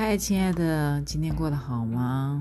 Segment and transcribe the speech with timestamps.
[0.00, 2.40] 嗨，亲爱的，今天过得好吗？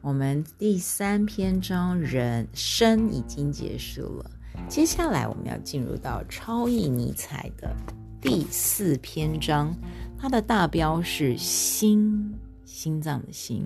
[0.00, 4.30] 我们第三篇章人生已经结束了，
[4.68, 7.72] 接下来我们要进入到超意尼采的
[8.20, 9.72] 第四篇章，
[10.18, 12.34] 它的大标是心，
[12.64, 13.64] 心脏的心，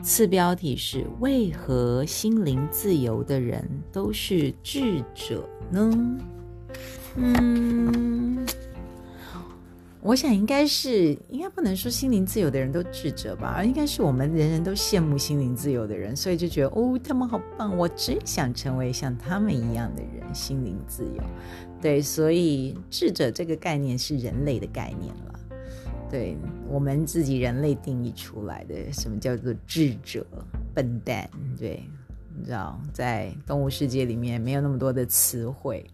[0.00, 5.90] 次标题是为何心灵自由的人都是智者呢？
[7.16, 8.25] 嗯。
[10.06, 21.22] 我想应该是，应该不能说心灵自由的人都智者吧，而应该是我们人人都羡慕心灵自由的人，所以就觉得哦，他们好棒，我真想成为像他们一样的人，心灵自由。
[21.82, 25.40] 对，所以智者这个概念是人类的概念了，
[26.08, 26.36] 对
[26.68, 30.24] 我们自己人类定义出来的，什么叫做智者？
[30.72, 31.82] 笨蛋，对。
[32.38, 35.84] 你知道，在动物世界里面没有那么多的词汇。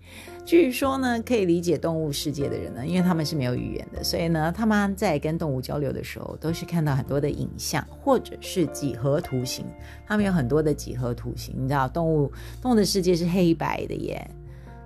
[0.44, 9.64] 据说呢，可以理解动物世界的人呢，因为他们是没有语言的，所以呢，他们在跟动物交流的时候，都是看到很多的影像或者是几何图形。
[10.04, 11.54] 他们有很多的几何图形。
[11.56, 14.28] 你知道，动物动物的世界是黑白的耶。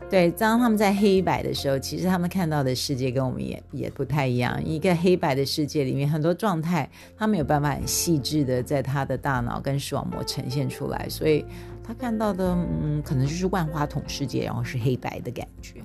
[0.08, 4.64] 对，当他们在黑白的时候，其实他们看到的世界跟我们也也不太一样。
[4.64, 11.44] 一个黑白的世界里面，很多状态他没有办法很细致的在他的大脑跟视网膜呈现出来，所以
[11.82, 15.80] 他看到的，嗯，可能就是万花筒世界，然后是黑白的感觉。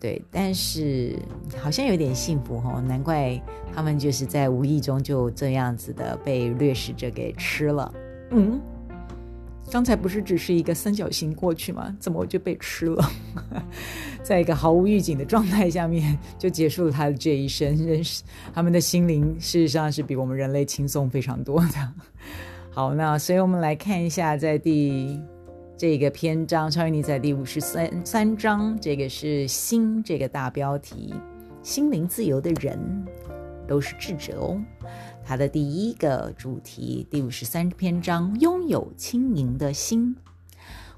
[0.00, 1.14] 对，但是
[1.58, 3.38] 好像有点幸福哦，难怪
[3.74, 7.94] 他们就是在无意中就这样子的被掠食者给吃了。
[8.30, 8.58] 嗯。
[9.70, 11.94] 刚才不是只是一个三角形过去吗？
[11.98, 13.10] 怎么我就被吃了？
[14.22, 17.76] 在一个毫无预警的状态下面，就结束了他的这一生。
[17.84, 18.22] 认识
[18.54, 21.92] 他们的心灵，事实上是比我们人类轻松非常多的。
[22.70, 25.20] 好，那所以我们来看一下，在第
[25.76, 31.12] 这个篇章，超越你在第五十三三章，这个是心这个大标题，
[31.62, 32.78] 心灵自由的人
[33.66, 34.60] 都是智者哦。
[35.26, 40.14] 它的第一个主题，第五十三篇章，拥有轻盈的心。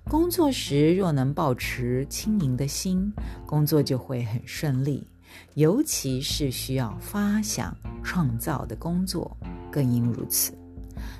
[0.05, 3.13] 工作时若能保持轻盈的心，
[3.47, 5.07] 工作就会很顺利。
[5.55, 9.37] 尤其是需要发想创造的工作，
[9.71, 10.53] 更应如此。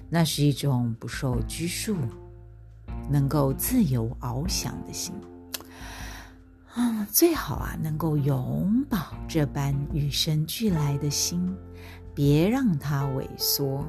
[0.09, 1.97] 那是一种不受拘束、
[3.11, 5.13] 能够自由翱翔的心。
[6.75, 11.55] 啊，最好啊，能够永葆这般与生俱来的心。
[12.17, 13.85] 别让它萎缩，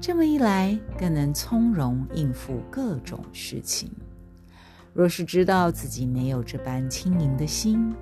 [0.00, 3.88] 这么一来，更能从容应付各种事情。
[4.92, 7.94] 若是知道自己没有这般轻盈的心，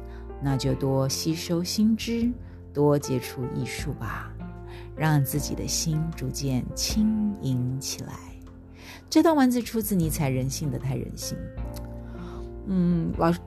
[0.43, 2.33] 那就多吸收新知，
[2.73, 4.33] 多接触艺术吧，
[4.97, 8.15] 让自己的心逐渐轻盈起来。
[9.11, 11.37] 这段文字出自尼采《人性的太人性》。
[12.69, 13.39] 嗯，老师。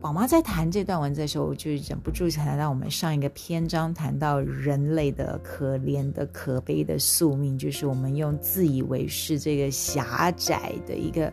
[0.00, 11.30] 宝妈在谈这段文字的时候，就忍不住谈到我们上一个篇章谈到人类的可怜的、可悲的宿命，就是我们用自以为是这个狭窄的一个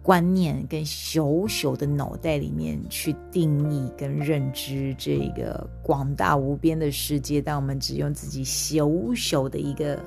[0.00, 9.98] 观念跟小小的脑袋里面去定义跟认知这个广大无边的世界，但我们只用自己小小的一个。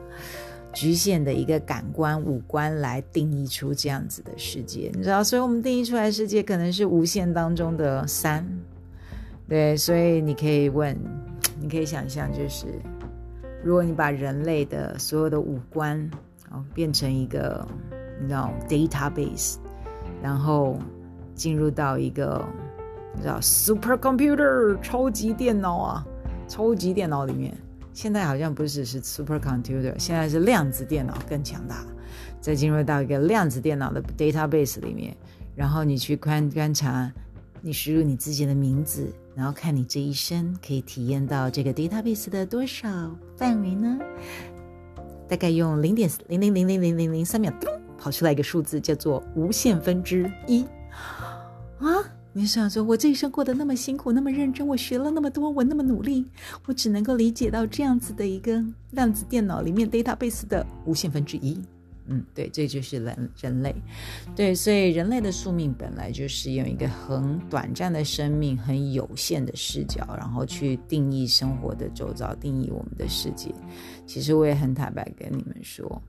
[0.73, 8.43] 局限的一个感官五官来定义出这样子的世界，你知道，所以我们定义出来世界可能是无限当中的三，
[9.47, 10.97] 对，所以你可以问，
[11.61, 12.65] 你可以想象，就是
[13.63, 16.09] 如果你把人类的所有的五官
[16.49, 17.65] 哦变成一个
[18.19, 19.57] 你知道 database，
[20.21, 20.79] 然后
[21.35, 22.43] 进入到一个
[23.15, 26.07] 你知道 super computer 超级电脑啊，
[26.47, 27.55] 超级电脑里面。
[27.93, 31.85] 现在好像不是是 supercomputer，现在是量子电脑更强大。
[32.41, 35.15] 再进入到一个量子电脑的 database 里面，
[35.55, 37.09] 然后你去观观察，
[37.61, 42.87] 你输入你自己的名字，然后看你这一生可以体验到这个 database 的多少
[43.37, 43.97] 范围呢？
[45.29, 47.53] 大概用零点零零零零零零零三秒，
[47.97, 50.65] 跑出来一个数字，叫做无限分之一
[51.79, 52.03] 啊。
[52.35, 56.25] 你想说，我这一生过得那么辛苦，那么认真，我学了那么多，我那么努力，
[56.65, 61.61] 我只能够理解到这样子的一个量子电脑里面 database 的无限分之一。
[62.07, 63.73] 嗯，对，这就是人人类。
[64.35, 73.53] 对，所以人类的宿命本来就是用一个很短暂的生命、很有限的视角，然后去定义生活的周遭，定义我们的世界。
[74.07, 76.01] 其实我也很坦白跟你们说。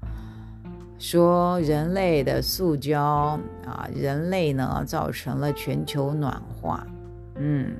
[0.98, 6.86] 说人类的塑胶啊，人类呢造成了全球暖化。
[7.36, 7.74] 嗯，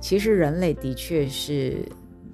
[0.00, 1.82] 其实人类的确是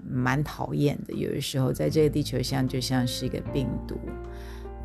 [0.09, 3.97] 蛮讨厌的，有的时候在这个地球上就像是一个病毒。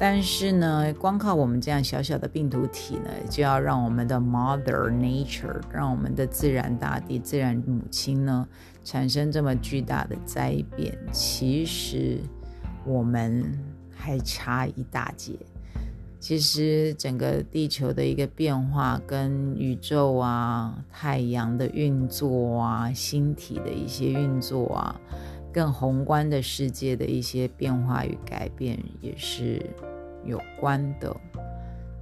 [0.01, 8.47] 但是呢，光靠我们这样小小的病毒体呢，就要让我们的 Mother Nature，让我们的自然大地、自然母亲呢，
[8.85, 12.17] 产生这么巨大的灾变，其实
[12.85, 13.43] 我们
[13.99, 15.33] 还差一大截。
[16.19, 24.99] 其实整个地球的一个变化，跟宇宙啊、太阳的运作啊、星体的一些运作啊，
[25.53, 29.61] 更宏观的世界的一些变化与改变，也是。
[30.25, 31.15] 有关的，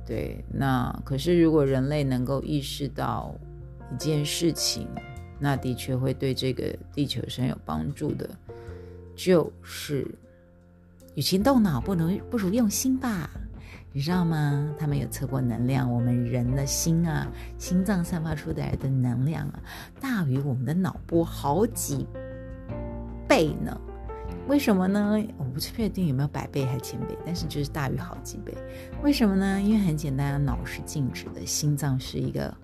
[0.04, 3.34] 对，那可是如果人类能够意识到
[3.94, 4.88] 一件事情，
[5.40, 8.28] 那的确会对这个地球是很有帮助的，
[9.16, 10.08] 就是
[11.18, 13.28] 与其动脑，不能不如用心吧，
[13.92, 14.72] 你知道吗？
[14.78, 17.28] 他们有测过能量，我们人的心啊，
[17.58, 19.60] 心脏散发出来的能量啊，
[20.00, 22.06] 大于我们的脑波好几
[23.28, 23.76] 倍呢。
[24.48, 25.20] 为什么呢？
[25.40, 28.54] 我不确定有没有百倍还千倍，但是就是大于好几倍。
[29.02, 29.60] 为什么呢？
[29.60, 32.56] 因为很简单，脑是静止的，心脏是一个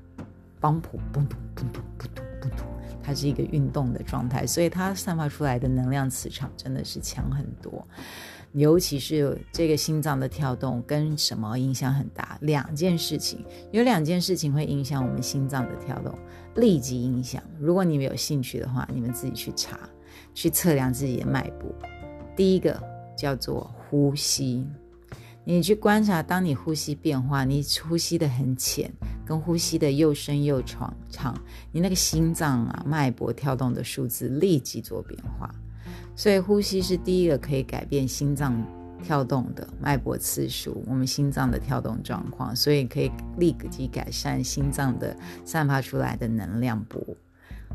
[0.59, 2.67] 帮谱，嘣咚嘣咚嘣咚嘣咚，
[3.01, 7.83] 它是一个运动的状态，所以它散发出来的能量磁场真的是强很多。
[8.53, 12.37] 尤其是这个心脏的跳动跟什么影响很大？
[12.41, 16.17] 两件事情，有两件事情会影响我们心脏的跳动，
[16.55, 17.43] 立即影响。
[17.59, 19.79] 如果你们有兴趣的话，你们自己去查。
[20.35, 21.73] 去测量自己的脉搏，
[22.35, 22.81] 第一个
[23.15, 24.65] 叫做呼吸。
[25.43, 28.91] 你去观察，当你呼吸变化，你呼吸的很浅，
[29.25, 31.35] 跟呼吸的又深又长长，
[31.71, 35.53] 你那个心脏啊脉搏跳动的数字立即做变化。
[36.15, 38.65] 所以呼吸是第一个可以改变心脏
[39.03, 47.01] 跳动的脉搏次数，我们心脏的跳动状况，所以可以立即改善心脏的散发出来的能量波。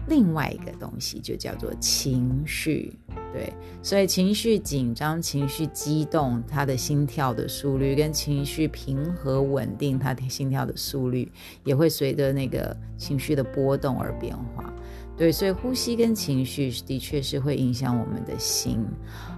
[0.06, 2.96] 另外一个东西就叫做情绪，
[3.32, 3.52] 对，
[3.82, 11.30] 所以情绪紧张、情绪激动，他的心跳的速率跟情绪平和稳定，他的心跳的速率
[11.64, 14.72] 也会随着那个情绪的波动而变化。
[15.18, 18.78] 对，所以呼吸跟情绪的确是会影响我们的心。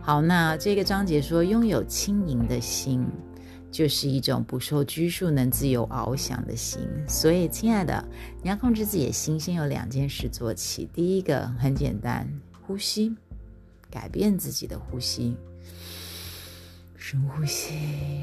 [0.02, 3.04] 好，那这个章节说拥有轻盈的心。
[3.72, 6.80] 就是一种不受拘束、能自由翱翔的心。
[7.06, 8.04] 所以，亲爱的，
[8.42, 10.90] 你要控制自己的心，先有两件事做起。
[10.92, 12.28] 第一个很简单，
[12.66, 13.14] 呼吸，
[13.88, 15.36] 改变自己的呼吸，
[16.96, 17.74] 深呼吸，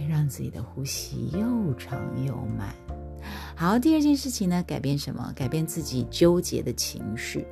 [0.09, 2.75] 让自己的呼吸又长又慢。
[3.59, 5.33] 好，第二件事情呢，改变什么？
[5.36, 7.44] 改变自己纠结的情绪。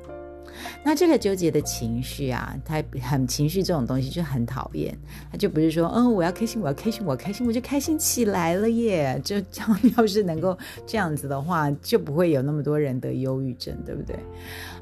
[0.84, 4.96] 那这个纠结的情绪啊，他很情绪这种东西就很讨厌，
[5.30, 9.20] 他就不是说，嗯，我要开心，我要开心，我开心，我就开心起来了耶。
[9.24, 10.56] 就这样， 要是能够
[10.86, 14.16] 这样子的话，就不会有那么多人得忧郁症，对不对？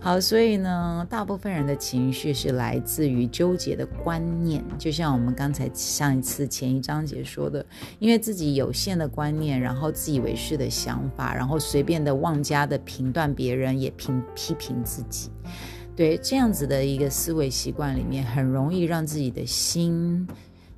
[0.01, 7.65] 好，所以呢，大部分人的情绪是来自于纠结的观念，就像我们刚才上一次前一章节说的，
[7.99, 15.31] 因为自己有限的观念，然后自以为是的想法，然后随便的妄加的评断别人，也评批评自己。
[15.97, 20.27] 对这样子的一个思维习惯里面，很容易让自己的心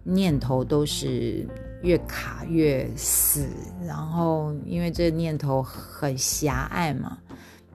[0.03, 1.49] 念头都是
[1.83, 3.47] 越卡越死，
[3.87, 7.19] 然后因为这念头很狭隘嘛，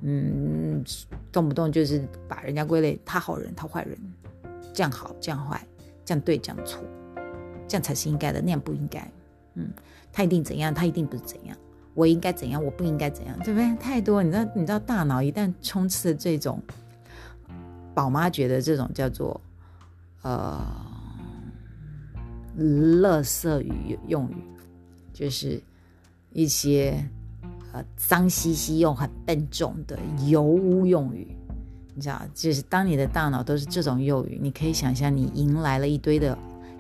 [0.02, 0.84] 嗯，
[1.32, 3.98] 动不动就是把人家归类他好人他坏人，
[4.72, 5.66] 这样好这样坏，
[6.06, 6.80] 这样对这样错，
[7.68, 9.12] 这样才是应该的，那样不应该，
[9.56, 9.68] 嗯，
[10.14, 11.58] 他一定怎样，他一定不是怎样，
[11.96, 13.76] 我应该怎样，我不应该怎样，对不对？
[13.78, 16.62] 太多，你知道，你知道大脑一旦充斥这种。
[17.94, 19.40] 宝妈觉得这种叫做
[20.21, 20.62] 呃，
[22.57, 24.36] 垃圾语用语，
[25.12, 25.62] 就是
[26.31, 27.04] 一些
[27.74, 31.36] 呃脏兮兮又很笨重的油污用语。
[31.94, 36.38] 你知道，就是当你的大脑都是这种用语，你可以想象你迎来了一堆的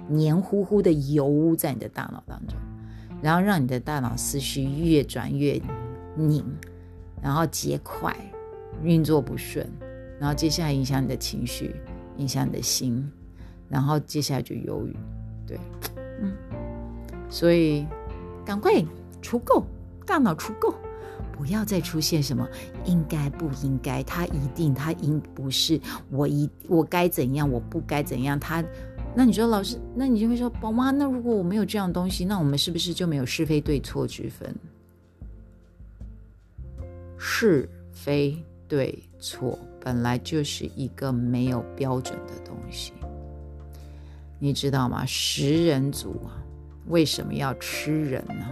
[0.07, 2.57] 黏糊糊的油污在你的大脑当中，
[3.21, 5.61] 然后让你的大脑思绪越转越
[6.15, 6.45] 拧，
[7.21, 8.15] 然后结块，
[8.81, 9.69] 运作不顺。
[10.21, 11.75] 然后接下来影响你的情绪，
[12.17, 13.11] 影响你的心，
[13.67, 14.95] 然后接下来就忧郁，
[15.47, 15.59] 对，
[16.21, 16.31] 嗯，
[17.27, 17.87] 所以
[18.45, 18.71] 赶快
[19.19, 19.63] 除垢，
[20.05, 20.75] 大脑除垢，
[21.31, 22.47] 不要再出现什么
[22.85, 28.63] 应该不应该，他一定他应不是我一我该怎样，我不该怎样，他
[29.15, 34.55] 那你说老师，那你就会说宝妈，那如果我没有这样东西，那我们是不是就没有是非对错之分？
[37.17, 38.37] 是非
[38.67, 39.57] 对错。
[39.83, 42.93] 本来就是一个没有标准的东西，
[44.39, 45.03] 你知道吗？
[45.05, 46.37] 食人族啊，
[46.87, 48.45] 为什么要吃人呢？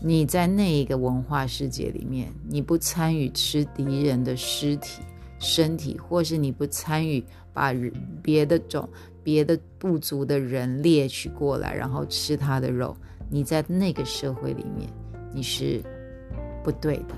[0.00, 5.02] 你在那一个文化世界里面，你不参与吃敌人的尸体、
[5.38, 7.74] 身体，或是你不参与把
[8.22, 8.88] 别的种
[9.22, 12.94] 别的部族的人猎取过来，然后吃他的肉，
[13.30, 14.88] 你在那个社会里面
[15.32, 15.82] 你是
[16.62, 17.14] 不对的，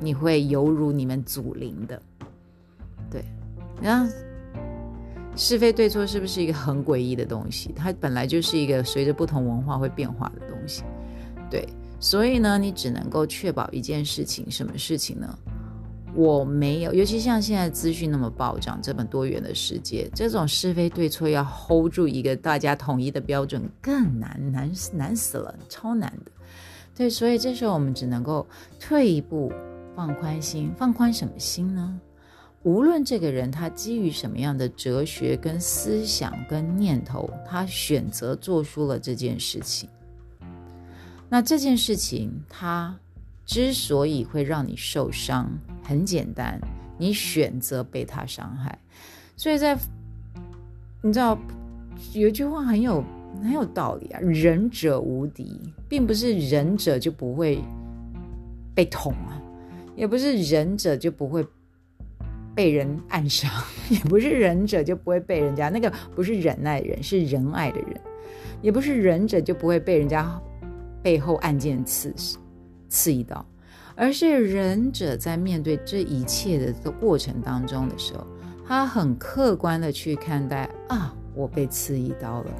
[0.00, 2.00] 你会犹如你们祖灵的。
[3.10, 3.24] 对，
[3.80, 4.10] 你看
[5.36, 7.72] 是非对错是不是一个很诡异的东西？
[7.74, 10.82] 它本来就是一个随着不同文化会变化的东西。
[11.50, 15.38] 对，所以呢，你只能够确保一件事情，什么事情呢？
[16.16, 26.30] 我没有，尤其像现在资讯那么暴涨，这么多元的世界，这种是非对错要 hold 住一个大家统一的标准更难，难难死了，超难的。
[26.96, 28.46] 对，所以这时候我们只能够
[28.78, 29.52] 退一步，
[29.94, 32.00] 放宽心，放宽什么心呢？
[32.62, 39.88] 无论这个人他基于什么样的哲学、跟思想、跟念头，他选择做出了这件事情，
[41.28, 42.94] 那这件事情他。
[43.46, 46.58] 之所以会让你受伤，很简单，
[46.96, 48.78] 你选择被他伤害。
[49.36, 49.78] 所以在
[51.02, 51.38] 你知道
[52.14, 53.04] 有一句话很有
[53.42, 55.60] 很有道理啊，“仁者无敌”，
[55.90, 57.62] 并不是仁者就不会
[58.74, 59.33] 被捅啊，
[59.94, 61.46] 也不是忍者就不会
[62.54, 63.50] 被人暗伤，
[63.90, 68.00] 也不是忍者就不会被人家那个不是忍耐人，是仁爱的人，
[68.62, 70.40] 也不是忍者就不会被人家
[71.02, 72.38] 背后暗箭刺死。
[72.88, 73.44] 刺一刀，
[73.96, 78.24] 而是忍者在面对这一切的过程当中的时候，
[78.64, 82.50] 他很客观的去看待啊，我被刺一刀了。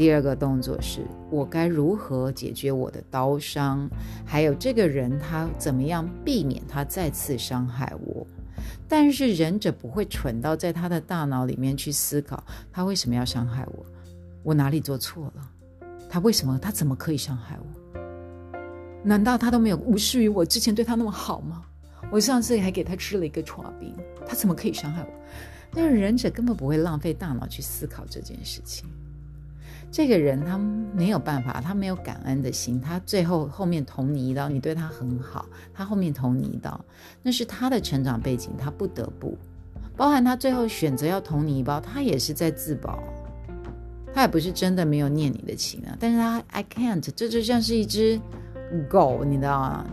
[0.00, 3.86] 第二个动作是我该如何解决我的刀伤，
[4.24, 8.26] 还有这个人他怎么样避免他再次伤害我。
[8.88, 12.42] 但是忍者不会蠢到在他的大脑里面去思考
[12.72, 13.84] 他为什么要伤害我，
[14.42, 15.50] 我哪里做错了，
[16.08, 18.58] 他为什么他怎么可以伤害我？
[19.04, 21.62] 难道他都没有无视于我之前对他那么好吗？
[22.10, 23.94] 我上次还给他吃了一个刨冰，
[24.26, 25.10] 他怎么可以伤害我？
[25.72, 28.88] 但是忍者根本不会浪费大脑去思考这件事情。
[29.90, 36.80] 这个人他没有办法，他没有感恩的心，他最后后面捅你一刀，你对他很好，他后面捅你一刀，
[37.22, 39.36] 那是他的成长背景，他不得不，
[39.96, 43.02] 包含他最后选择要捅你一刀，他也是在自保，
[44.14, 45.96] 他也不是真的没有念你的情啊。
[45.98, 48.20] 但是他 I can't，这就像是一只。
[48.88, 49.84] 狗，你知道吗？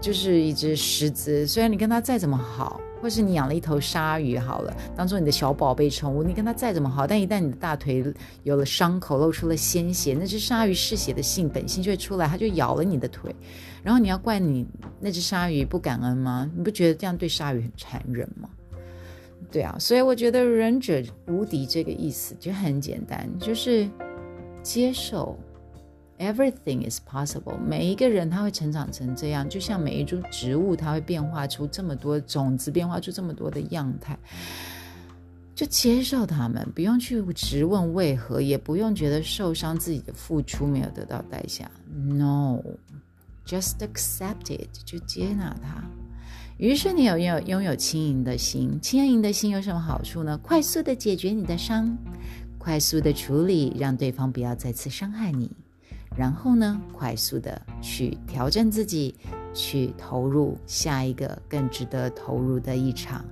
[0.00, 1.44] 就是一只狮子。
[1.44, 8.04] 虽然你跟他再怎么好，或是你养了一头鲨鱼，好了，当做你的小宝贝宠物，你跟它再怎么好，但一旦你的大腿
[8.42, 13.32] 有了伤口，露出了鲜血，那只鲨鱼嗜血的性本性就会出来，它就咬了你的腿。
[13.84, 14.66] 然后你要怪你
[14.98, 16.50] 那只鲨鱼不感恩吗？
[16.56, 18.48] 你不觉得这样对鲨鱼很残忍吗？
[19.52, 23.88] 对啊，所以我觉得忍者无敌这个意思就很简单，就是
[24.64, 25.38] 接受。
[26.18, 27.58] Everything is possible。
[27.58, 34.18] 每一个人他会成长成这样，就像每一株植物，它会变化出这么多种子，变化出这么多的样态，
[35.54, 41.70] 就接受他们，不用去质问为何，也不用觉得受伤，自己的付出没有得到代价。
[41.94, 45.84] No，just accept it，就接纳它。
[46.56, 50.38] 于是你有拥有拥有轻盈的心，轻盈的心有什么好处呢？
[50.38, 51.94] 快速的解决你的伤，
[52.56, 55.50] 快速的处理，让对方不要再次伤害你。
[56.16, 59.14] 然后呢，快速的去调整自己，
[59.52, 63.24] 去投入下一个更值得投入的一场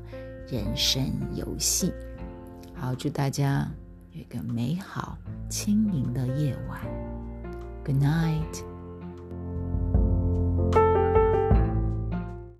[0.46, 1.02] 人生
[1.34, 1.92] 游戏。
[2.74, 3.66] 好，祝大家
[4.12, 5.16] 有一个美好
[5.48, 6.80] 轻盈的夜晚。
[7.84, 8.73] Good night。